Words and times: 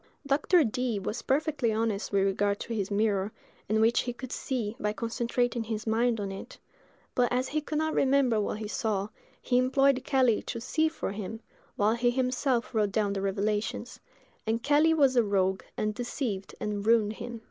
Dr. 0.25 0.63
Dee 0.63 0.97
was 0.97 1.21
perfectly 1.21 1.71
honest 1.71 2.11
with 2.11 2.23
regard 2.25 2.59
to 2.61 2.73
his 2.73 2.89
mirror, 2.89 3.31
in 3.69 3.79
which 3.79 3.99
he 3.99 4.13
could 4.13 4.31
see 4.31 4.75
by 4.79 4.93
concentrating 4.93 5.63
his 5.65 5.85
mind 5.85 6.19
on 6.19 6.31
it; 6.31 6.57
but, 7.13 7.31
as 7.31 7.49
he 7.49 7.61
could 7.61 7.77
not 7.77 7.93
remember 7.93 8.41
what 8.41 8.57
he 8.57 8.67
saw, 8.67 9.09
he 9.39 9.59
employed 9.59 10.03
Kelly 10.03 10.41
to 10.41 10.59
see 10.59 10.89
for 10.89 11.11
him, 11.11 11.39
while 11.75 11.93
he 11.93 12.09
himself 12.09 12.73
wrote 12.73 12.91
down 12.91 13.13
the 13.13 13.21
revelations: 13.21 13.99
and 14.47 14.63
Kelly 14.63 14.91
was 14.95 15.15
a 15.15 15.21
rogue, 15.21 15.61
and 15.77 15.93
deceived 15.93 16.55
and 16.59 16.83
ruined 16.83 17.13
him. 17.13 17.39